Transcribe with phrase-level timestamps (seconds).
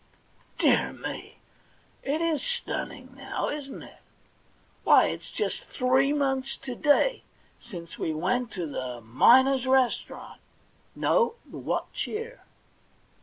[0.33, 1.35] * Dear me,
[2.01, 3.99] it is stunning, now, isn't it?
[4.83, 7.21] Why, it's just three months to day
[7.61, 10.41] since we went to the Miners' restaurant
[10.81, 12.41] '* No; the What Cheer.'